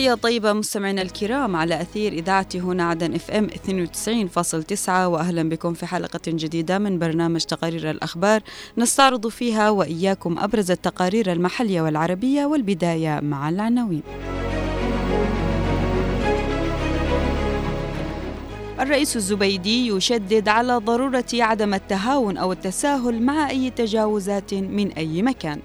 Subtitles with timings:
[0.00, 5.86] تحية طيبة مستمعينا الكرام على أثير إذاعة هنا عدن إف إم 92.9 وأهلا بكم في
[5.86, 8.42] حلقة جديدة من برنامج تقارير الأخبار
[8.78, 14.02] نستعرض فيها وإياكم أبرز التقارير المحلية والعربية والبداية مع العناوين.
[18.80, 25.60] الرئيس الزبيدي يشدد على ضرورة عدم التهاون أو التساهل مع أي تجاوزات من أي مكان.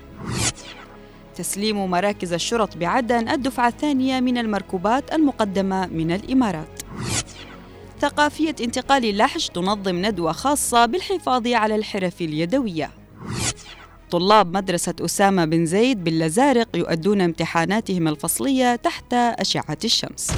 [1.35, 6.81] تسليم مراكز الشرط بعدن الدفعة الثانية من المركوبات المقدمة من الإمارات.
[8.02, 12.91] ثقافية انتقال اللحج تنظم ندوة خاصة بالحفاظ على الحرف اليدوية.
[14.12, 20.31] طلاب مدرسة أسامة بن زيد باللزارق يؤدون امتحاناتهم الفصلية تحت أشعة الشمس.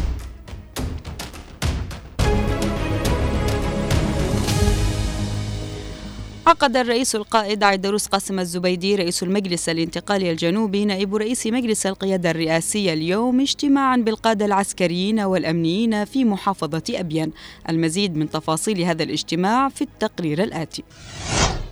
[6.48, 12.94] عقد الرئيس القائد عيدروس قاسم الزبيدي رئيس المجلس الانتقالي الجنوبي نائب رئيس مجلس القيادة الرئاسية
[12.94, 17.32] اليوم اجتماعا بالقادة العسكريين والأمنيين في محافظة أبين
[17.70, 20.84] المزيد من تفاصيل هذا الاجتماع في التقرير الآتي.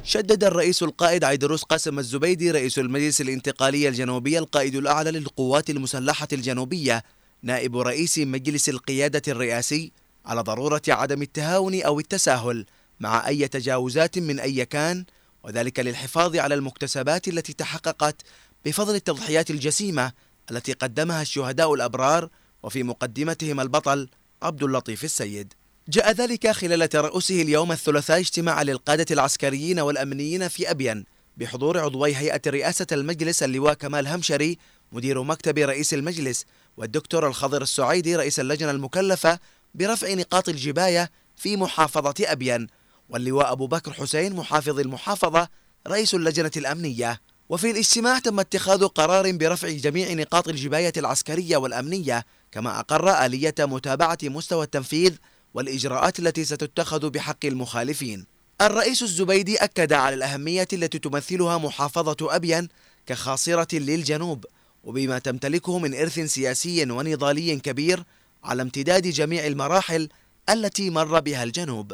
[0.04, 7.04] شدد الرئيس القائد عيدروس قاسم الزبيدي رئيس المجلس الانتقالي الجنوبي القائد الأعلى للقوات المسلحة الجنوبية
[7.44, 9.92] نائب رئيس مجلس القيادة الرئاسي
[10.26, 12.66] على ضرورة عدم التهاون أو التساهل.
[13.00, 15.06] مع أي تجاوزات من أي كان
[15.44, 18.22] وذلك للحفاظ على المكتسبات التي تحققت
[18.66, 20.12] بفضل التضحيات الجسيمة
[20.52, 22.30] التي قدمها الشهداء الأبرار
[22.64, 24.10] وفي مقدمتهم البطل
[24.44, 25.54] عبد اللطيف السيد.
[25.90, 31.06] جاء ذلك خلال ترأسه اليوم الثلاثاء اجتماع للقادة العسكريين والأمنيين في أبين
[31.38, 34.58] بحضور عضوي هيئة رئاسة المجلس اللواء كمال همشري
[34.92, 36.46] مدير مكتب رئيس المجلس
[36.78, 39.40] والدكتور الخضر السعيدي رئيس اللجنة المكلفة
[39.76, 42.68] برفع نقاط الجباية في محافظة أبين.
[43.10, 45.48] واللواء أبو بكر حسين محافظ المحافظة
[45.88, 47.22] رئيس اللجنة الأمنية.
[47.50, 54.18] وفي الاجتماع تم اتخاذ قرار برفع جميع نقاط الجباية العسكرية والأمنية كما أقر آلية متابعة
[54.24, 55.14] مستوى التنفيذ
[55.54, 58.26] والإجراءات التي ستتخذ بحق المخالفين.
[58.62, 62.68] الرئيس الزبيدي أكد على الأهمية التي تمثلها محافظة أبين
[63.06, 64.46] كخاصرة للجنوب
[64.84, 68.04] وبما تمتلكه من إرث سياسي ونضالي كبير
[68.44, 70.10] على امتداد جميع المراحل
[70.50, 71.94] التي مر بها الجنوب.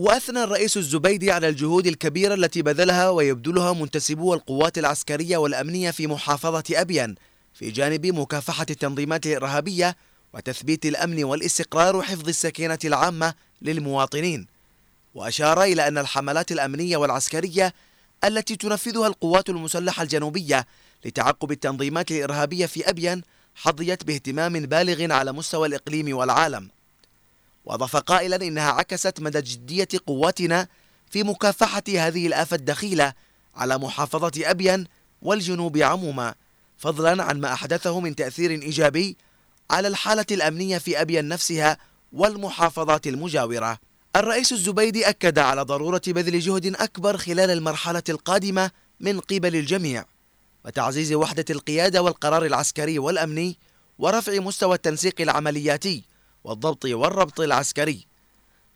[0.00, 6.64] وأثنى الرئيس الزبيدي على الجهود الكبيرة التي بذلها ويبذلها منتسبو القوات العسكرية والأمنية في محافظة
[6.70, 7.14] أبين
[7.54, 9.96] في جانب مكافحة التنظيمات الإرهابية
[10.34, 14.46] وتثبيت الأمن والاستقرار وحفظ السكينة العامة للمواطنين.
[15.14, 17.74] وأشار إلى أن الحملات الأمنية والعسكرية
[18.24, 20.66] التي تنفذها القوات المسلحة الجنوبية
[21.04, 23.22] لتعقب التنظيمات الإرهابية في أبين
[23.54, 26.70] حظيت باهتمام بالغ على مستوى الإقليم والعالم.
[27.70, 30.68] وأضاف قائلا إنها عكست مدى جدية قواتنا
[31.10, 33.12] في مكافحة هذه الآفة الدخيلة
[33.54, 34.86] على محافظة أبين
[35.22, 36.34] والجنوب عموما
[36.78, 39.16] فضلا عن ما أحدثه من تأثير إيجابي
[39.70, 41.78] على الحالة الأمنية في أبين نفسها
[42.12, 43.78] والمحافظات المجاورة.
[44.16, 48.70] الرئيس الزبيدي أكد على ضرورة بذل جهد أكبر خلال المرحلة القادمة
[49.00, 50.04] من قبل الجميع
[50.64, 53.56] وتعزيز وحدة القيادة والقرار العسكري والأمني
[53.98, 56.09] ورفع مستوى التنسيق العملياتي
[56.44, 58.06] والضبط والربط العسكري.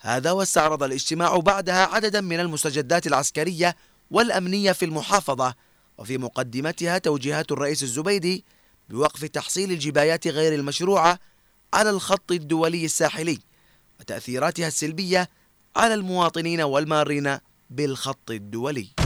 [0.01, 3.77] هذا واستعرض الاجتماع بعدها عددا من المستجدات العسكرية
[4.11, 5.55] والأمنية في المحافظة
[5.99, 8.45] وفي مقدمتها توجيهات الرئيس الزبيدي
[8.89, 11.19] بوقف تحصيل الجبايات غير المشروعة
[11.75, 13.39] على الخط الدولي الساحلي
[14.01, 15.29] وتأثيراتها السلبية
[15.77, 17.39] على المواطنين والمارين
[17.71, 19.03] بالخط الدولي.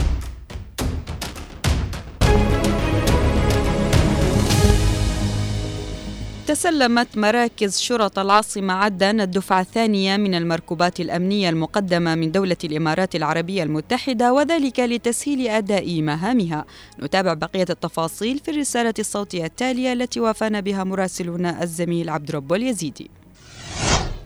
[6.49, 13.63] تسلمت مراكز شرط العاصمة عدن الدفعة الثانية من المركوبات الأمنية المقدمة من دولة الإمارات العربية
[13.63, 16.65] المتحدة وذلك لتسهيل أداء مهامها.
[16.99, 23.09] نتابع بقية التفاصيل في الرسالة الصوتية التالية التي وافانا بها مراسلنا الزميل عبد رب اليزيدي.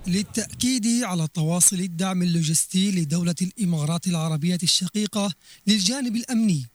[0.07, 5.33] للتأكيد على تواصل الدعم اللوجستي لدولة الإمارات العربية الشقيقة
[5.67, 6.72] للجانب الأمني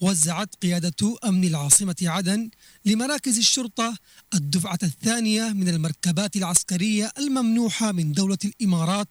[0.00, 2.50] وزعت قيادة أمن العاصمة عدن
[2.84, 3.96] لمراكز الشرطة
[4.34, 9.08] الدفعة الثانية من المركبات العسكرية الممنوحة من دولة الإمارات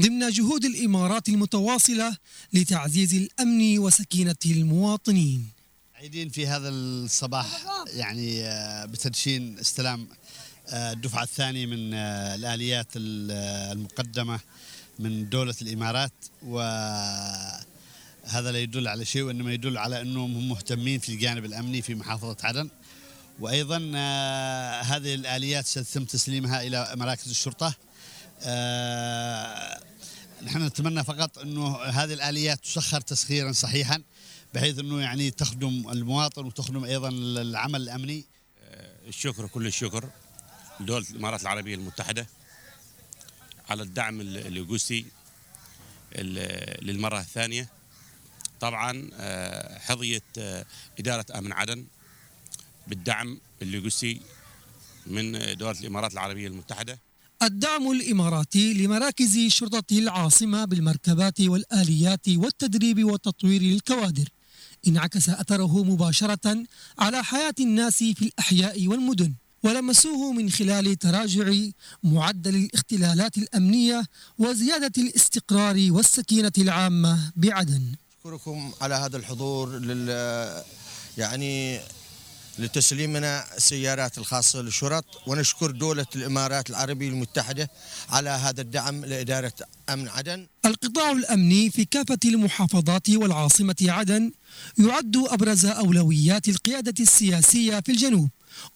[0.00, 2.16] ضمن جهود الإمارات المتواصلة
[2.52, 5.48] لتعزيز الأمن وسكينة المواطنين.
[5.94, 10.08] عيدين في هذا الصباح يعني آه، بتدشين استلام
[10.68, 14.40] آه، الدفعة الثانية من آه، الآليات المقدمة
[14.98, 16.12] من دولة الإمارات
[16.42, 16.60] و
[18.30, 22.36] هذا لا يدل على شيء وإنما يدل على أنهم مهتمين في الجانب الأمني في محافظة
[22.42, 22.70] عدن.
[23.40, 27.74] وأيضا آه هذه الآليات سيتم تسليمها إلى مراكز الشرطة.
[28.42, 29.80] آه
[30.42, 34.02] نحن نتمنى فقط أنه هذه الآليات تسخر تسخيرا صحيحا
[34.54, 38.24] بحيث أنه يعني تخدم المواطن وتخدم أيضا العمل الأمني.
[38.62, 40.10] آه، الشكر كل الشكر
[40.80, 42.26] دولة الإمارات العربية المتحدة
[43.68, 45.06] على الدعم اللوجستي
[46.82, 47.79] للمرة الثانية.
[48.60, 50.64] طبعا آه، حظية آه،
[50.98, 51.84] إدارة أمن عدن
[52.86, 54.20] بالدعم اللوجستي
[55.06, 56.98] من دولة الإمارات العربية المتحدة.
[57.42, 64.28] الدعم الإماراتي لمراكز شرطة العاصمة بالمركبات والآليات والتدريب والتطوير للكوادر.
[64.88, 66.64] انعكس أثره مباشرة
[66.98, 71.52] على حياة الناس في الأحياء والمدن ولمسوه من خلال تراجع
[72.02, 74.04] معدل الاختلالات الأمنية
[74.38, 77.94] وزيادة الاستقرار والسكينة العامة بعدن.
[78.24, 80.08] أشكركم على هذا الحضور لل
[81.18, 81.80] يعني
[82.58, 87.70] لتسليمنا السيارات الخاصة للشرط ونشكر دولة الإمارات العربية المتحدة
[88.08, 89.52] على هذا الدعم لإدارة
[89.88, 90.46] أمن عدن.
[90.66, 94.32] القطاع الأمني في كافة المحافظات والعاصمة عدن
[94.78, 98.28] يعد أبرز أولويات القيادة السياسية في الجنوب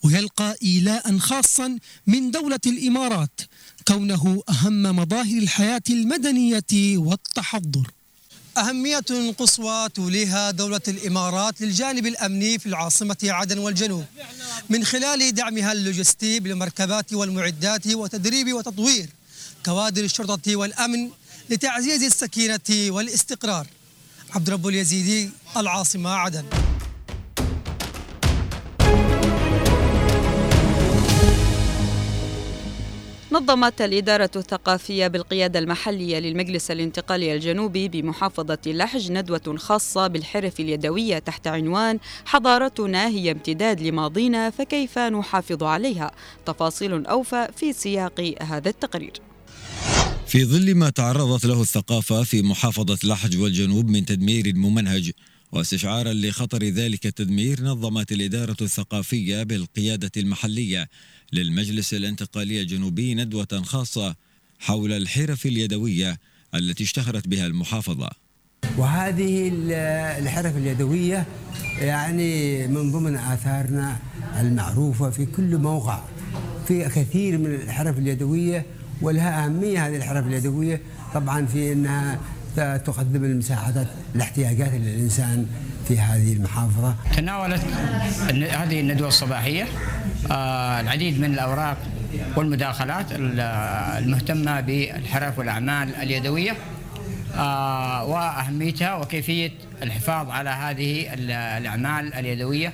[0.05, 3.41] ويلقى إيلاء خاصا من دولة الإمارات
[3.89, 7.91] كونه أهم مظاهر الحياة المدنية والتحضر.
[8.59, 14.05] أهمية قصوى توليها دولة الإمارات للجانب الأمني في العاصمة عدن والجنوب.
[14.71, 19.09] من خلال دعمها اللوجستي بالمركبات والمعدات وتدريب وتطوير
[19.65, 21.11] كوادر الشرطة والأمن
[21.51, 23.67] لتعزيز السكينة والاستقرار.
[24.31, 26.45] عبد رب اليزيدي العاصمة عدن.
[33.35, 41.47] نظمت الإدارة الثقافية بالقيادة المحلية للمجلس الانتقالي الجنوبي بمحافظة لحج ندوة خاصة بالحرف اليدوية تحت
[41.47, 46.11] عنوان حضارتنا هي امتداد لماضينا فكيف نحافظ عليها؟
[46.47, 49.13] تفاصيل أوفى في سياق هذا التقرير.
[50.27, 55.11] في ظل ما تعرضت له الثقافة في محافظة لحج والجنوب من تدمير ممنهج
[55.53, 60.89] واستشعارا لخطر ذلك التدمير نظمت الإدارة الثقافية بالقيادة المحلية
[61.33, 64.15] للمجلس الانتقالي الجنوبي ندوة خاصة
[64.59, 66.19] حول الحرف اليدوية
[66.55, 68.11] التي اشتهرت بها المحافظة.
[68.79, 69.53] وهذه
[70.19, 71.27] الحرف اليدوية
[71.79, 73.97] يعني من ضمن آثارنا
[74.41, 76.05] المعروفة في كل موقع.
[76.69, 78.67] في كثير من الحرف اليدوية
[79.03, 80.81] ولها أهمية هذه الحرف اليدوية.
[81.15, 82.21] طبعا في أنها
[82.57, 85.47] تقدم المساعدات الاحتياجات للإنسان
[85.89, 86.97] في هذه المحافظة.
[87.17, 87.61] تناولت
[88.31, 89.67] هذه الندوة الصباحية.
[90.31, 91.79] آه، العديد من الأوراق
[92.37, 96.57] والمداخلات المهتمة بالحرف والأعمال اليدوية.
[97.35, 99.53] آه، وأهميتها وكيفية
[99.83, 101.15] الحفاظ على هذه
[101.59, 102.73] الأعمال اليدوية.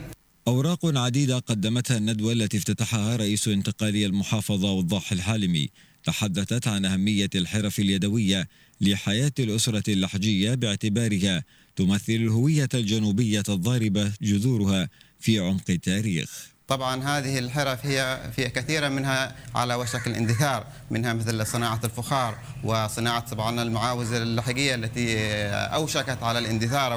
[0.49, 5.69] أوراق عديدة قدمتها الندوة التي افتتحها رئيس انتقالية المحافظة وضاح الحالمي.
[6.05, 8.49] تحدثت عن أهمية الحرف اليدوية
[8.81, 11.45] لحياة الأسرة اللحجية باعتبارها
[11.77, 14.89] تمثل الهوية الجنوبية الضاربة جذورها
[15.21, 16.51] في عمق التاريخ.
[16.69, 23.21] طبعا هذه الحرف هي في كثيرا منها على وشك الاندثار منها مثل صناعة الفخار وصناعة
[23.21, 25.19] طبعا المعاوز اللحقية التي
[25.49, 26.95] أوشكت على الاندثار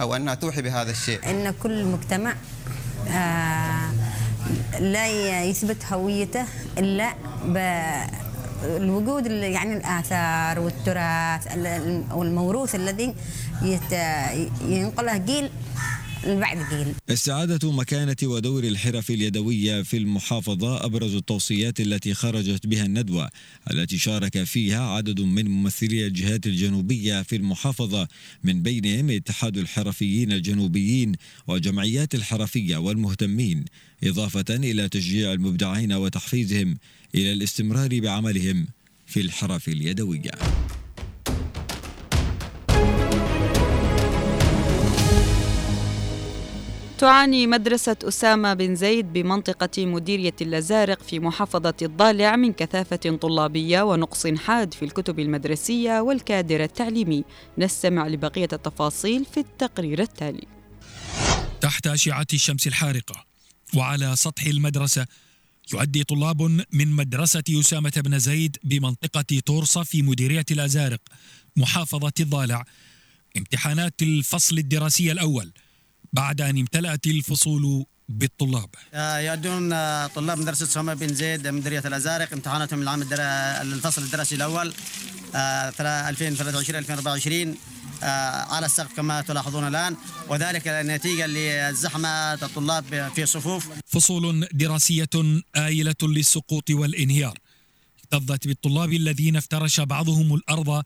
[0.00, 1.30] أو أنها توحي بهذا الشيء.
[1.30, 2.36] إن كل مجتمع
[3.08, 3.92] آه،
[4.80, 6.44] لا يثبت هويته
[6.78, 7.14] إلا
[8.64, 11.56] الوجود يعني الآثار والتراث
[12.12, 13.14] والموروث الذي
[14.62, 15.50] ينقله جيل
[17.08, 23.28] استعادة مكانة ودور الحرف اليدوية في المحافظة أبرز التوصيات التي خرجت بها الندوة
[23.70, 28.08] التي شارك فيها عدد من ممثلي الجهات الجنوبية في المحافظة
[28.44, 31.12] من بينهم اتحاد الحرفيين الجنوبيين
[31.46, 33.64] وجمعيات الحرفية والمهتمين
[34.04, 36.78] إضافة إلى تشجيع المبدعين وتحفيزهم
[37.14, 38.66] إلى الاستمرار بعملهم
[39.06, 40.30] في الحرف اليدوية.
[46.98, 54.26] تعاني مدرسة أسامة بن زيد بمنطقة مديرية اللزارق في محافظة الضالع من كثافة طلابية ونقص
[54.26, 57.24] حاد في الكتب المدرسية والكادر التعليمي.
[57.58, 60.46] نستمع لبقية التفاصيل في التقرير التالي.
[61.60, 63.24] تحت أشعة الشمس الحارقة
[63.76, 65.06] وعلى سطح المدرسة
[65.72, 71.00] يؤدي طلاب من مدرسة أسامة بن زيد بمنطقة تورصة في مديرية الأزارق
[71.56, 72.64] محافظة الضالع
[73.36, 75.52] امتحانات الفصل الدراسي الأول.
[76.12, 78.68] بعد أن امتلأت الفصول بالطلاب.
[78.94, 83.02] آه، يؤدون آه، طلاب مدرسة أسامة بن زيد مديرية الأزارق امتحاناتهم العام
[83.62, 84.72] الفصل الدراسي الأول
[85.34, 87.56] 2023 آه، 2024
[88.52, 89.96] على السقف كما تلاحظون الآن.
[90.28, 93.68] وذلك نتيجة لزحمة الطلاب في صفوف.
[93.86, 95.08] فصول دراسية
[95.56, 97.38] آيلة للسقوط والانهيار.
[98.04, 100.82] اكتظت بالطلاب الذين افترش بعضهم الأرض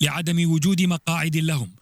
[0.00, 1.81] لعدم وجود مقاعد لهم.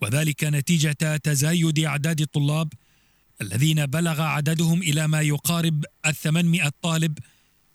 [0.00, 2.72] وذلك نتيجة تزايد أعداد الطلاب
[3.40, 7.18] الذين بلغ عددهم إلى ما يقارب الثمانمائة طالب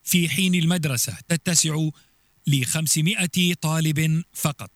[0.03, 1.89] في حين المدرسة تتسع
[2.47, 4.71] ل 500 طالب فقط.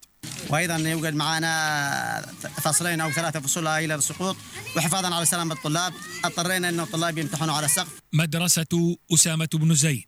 [0.50, 2.26] وأيضا يوجد معنا
[2.62, 4.36] فصلين أو ثلاثة فصول إلى السقوط.
[4.78, 5.94] وحفاظا على سلامة الطلاب
[6.26, 8.02] اضطرينا أن الطلاب يمتحنوا على السقف.
[8.14, 10.08] مدرسة أسامة بن زيد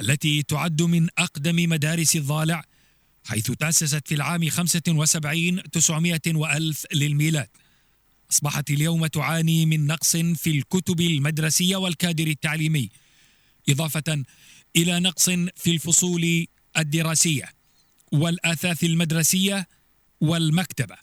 [0.00, 2.64] التي تعد من أقدم مدارس الضالع
[3.26, 7.48] حيث تأسست في العام 75 900 وألف للميلاد.
[8.30, 12.90] أصبحت اليوم تعاني من نقص في الكتب المدرسية والكادر التعليمي
[13.68, 14.24] إضافة
[14.76, 17.52] إلى نقص في الفصول الدراسية
[18.12, 19.68] والآثاث المدرسية
[20.20, 20.96] والمكتبة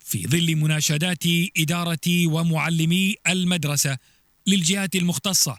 [0.00, 1.24] في ظل مناشدات
[1.56, 3.98] إدارة ومعلمي المدرسة
[4.46, 5.58] للجهات المختصة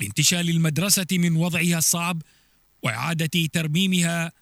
[0.00, 2.22] لانتشال المدرسة من وضعها الصعب
[2.82, 4.32] وإعادة ترميمها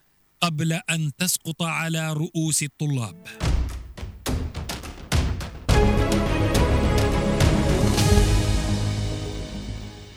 [0.40, 3.24] قبل أن تسقط على رؤوس الطلاب.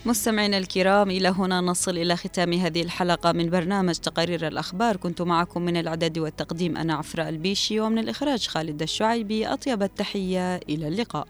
[0.05, 4.97] مستمعينا الكرام إلى هنا نصل إلى ختام هذه الحلقة من برنامج تقارير الأخبار.
[4.97, 9.47] كنت معكم من الإعداد والتقديم أنا عفراء البيشي ومن الإخراج خالد الشعيبي.
[9.47, 11.27] أطيب التحية إلى اللقاء.